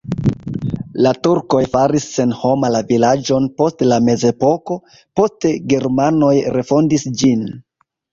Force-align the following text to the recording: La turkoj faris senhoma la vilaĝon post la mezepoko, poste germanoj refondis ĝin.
La 1.07 1.09
turkoj 1.25 1.59
faris 1.73 2.07
senhoma 2.15 2.71
la 2.75 2.81
vilaĝon 2.91 3.45
post 3.63 3.83
la 3.89 3.99
mezepoko, 4.07 4.79
poste 5.21 5.53
germanoj 5.75 6.33
refondis 6.57 7.07
ĝin. 7.21 7.45